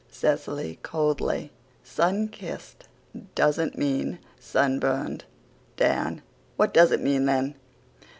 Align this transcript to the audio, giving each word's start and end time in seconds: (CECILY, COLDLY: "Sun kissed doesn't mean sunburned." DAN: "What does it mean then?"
(CECILY, 0.09 0.79
COLDLY: 0.81 1.51
"Sun 1.83 2.27
kissed 2.29 2.85
doesn't 3.35 3.77
mean 3.77 4.17
sunburned." 4.39 5.25
DAN: 5.77 6.23
"What 6.55 6.73
does 6.73 6.91
it 6.91 7.03
mean 7.03 7.25
then?" 7.25 7.53